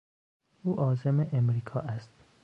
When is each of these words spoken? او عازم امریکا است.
او 0.63 0.79
عازم 0.79 1.27
امریکا 1.33 1.79
است. 1.79 2.09